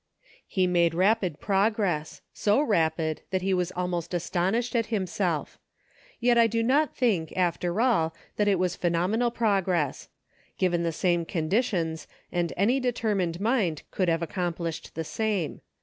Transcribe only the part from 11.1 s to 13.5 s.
conditions and any determined